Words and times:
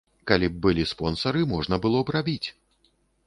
Калі 0.29 0.47
б 0.53 0.55
былі 0.63 0.85
спонсары, 0.91 1.43
можна 1.53 1.79
было 1.85 2.01
б 2.07 2.17
рабіць. 2.17 2.47